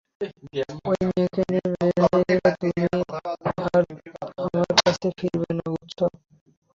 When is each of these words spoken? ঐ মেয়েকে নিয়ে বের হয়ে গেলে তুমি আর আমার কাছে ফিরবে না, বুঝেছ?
ঐ 0.85 0.99
মেয়েকে 1.07 1.41
নিয়ে 1.49 1.67
বের 1.73 1.97
হয়ে 2.03 2.23
গেলে 2.29 2.49
তুমি 2.53 2.81
আর 2.85 3.01
আমার 4.45 4.71
কাছে 4.79 5.07
ফিরবে 5.19 5.49
না, 5.57 5.65
বুঝেছ? 5.73 5.99